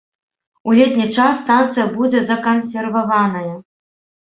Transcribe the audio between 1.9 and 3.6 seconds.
будзе закансерваваная.